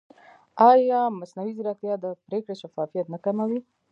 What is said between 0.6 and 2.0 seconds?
ایا مصنوعي ځیرکتیا